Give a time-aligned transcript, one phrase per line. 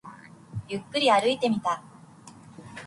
[0.67, 1.79] ゆっくり歩いてみた